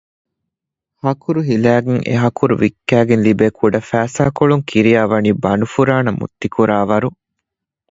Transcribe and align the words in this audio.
ހަކުރު 1.03 1.41
ހިލައިގެން 1.49 2.03
އެހަކުރު 2.07 2.53
ވިއްކައިގެން 2.61 3.23
ލިބޭ 3.25 3.47
ކުޑަ 3.57 3.79
ފައިސާކޮޅުން 3.89 4.63
ކިރިޔާވަނީ 4.69 5.29
ބަނޑުފުރާނަ 5.43 6.11
މުއްތިކުރާވަރު 6.19 7.09